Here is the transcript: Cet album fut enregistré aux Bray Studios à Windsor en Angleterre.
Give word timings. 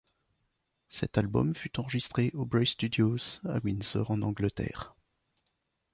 Cet 0.89 1.19
album 1.19 1.53
fut 1.53 1.79
enregistré 1.79 2.31
aux 2.33 2.43
Bray 2.47 2.65
Studios 2.65 3.17
à 3.47 3.59
Windsor 3.63 4.09
en 4.09 4.23
Angleterre. 4.23 4.95